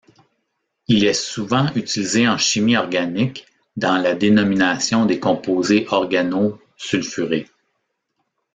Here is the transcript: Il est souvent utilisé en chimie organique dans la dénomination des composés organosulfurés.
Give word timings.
Il 0.87 1.05
est 1.05 1.13
souvent 1.13 1.67
utilisé 1.75 2.27
en 2.27 2.35
chimie 2.39 2.75
organique 2.75 3.45
dans 3.77 3.97
la 3.97 4.15
dénomination 4.15 5.05
des 5.05 5.19
composés 5.19 5.85
organosulfurés. 5.91 7.45